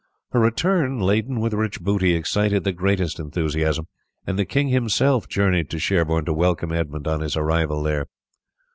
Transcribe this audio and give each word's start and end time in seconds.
Her 0.31 0.39
return 0.39 0.99
laden 0.99 1.39
with 1.39 1.53
rich 1.53 1.79
booty 1.79 2.15
excited 2.15 2.63
the 2.63 2.71
greatest 2.71 3.19
enthusiasm, 3.19 3.85
and 4.25 4.39
the 4.39 4.45
king 4.45 4.69
himself 4.69 5.29
journeyed 5.29 5.69
to 5.69 5.77
Sherborne 5.77 6.25
to 6.25 6.33
welcome 6.33 6.71
Edmund 6.71 7.07
on 7.07 7.21
his 7.21 7.37
arrival 7.37 7.83
there. 7.83 8.07